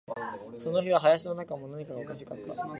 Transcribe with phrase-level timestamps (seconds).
[0.57, 2.55] その日は林の中も、何かがおかしかった